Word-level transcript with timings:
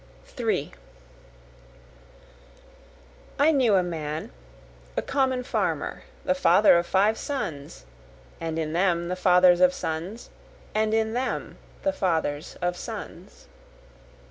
3 0.25 0.71
I 3.37 3.51
knew 3.51 3.75
a 3.75 3.83
man, 3.83 4.31
a 4.97 5.03
common 5.03 5.43
farmer, 5.43 6.01
the 6.25 6.33
father 6.33 6.75
of 6.79 6.87
five 6.87 7.19
sons, 7.19 7.85
And 8.39 8.57
in 8.57 8.73
them 8.73 9.09
the 9.09 9.15
fathers 9.15 9.61
of 9.61 9.75
sons, 9.75 10.31
and 10.73 10.95
in 10.95 11.13
them 11.13 11.57
the 11.83 11.93
fathers 11.93 12.57
of 12.63 12.75
sons. 12.75 13.47